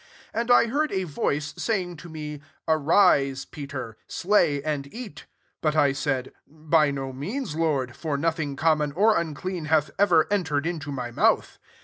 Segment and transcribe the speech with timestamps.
[0.31, 5.25] 7 And I heard a voice, saying to me, * Arise, Peter; slay and eat.'
[5.27, 5.27] 8
[5.61, 6.31] But I said,'
[6.79, 11.59] By no means, Lord: for nothing common, or unclean hath ever entered into my mouth.'